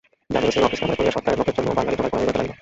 জালিম 0.33 0.51
সিং 0.53 0.61
অফিস 0.67 0.79
কামাই 0.81 0.97
করিয়া 0.99 1.15
সৎকারের 1.15 1.39
লোকের 1.39 1.55
জন্য 1.57 1.69
বাঙালিটোলায় 1.77 2.11
ঘোরাঘুরি 2.13 2.27
করিতে 2.29 2.39
লাগিল। 2.41 2.53